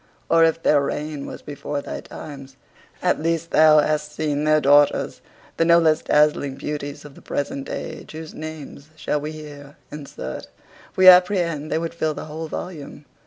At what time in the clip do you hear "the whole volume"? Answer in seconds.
12.15-13.05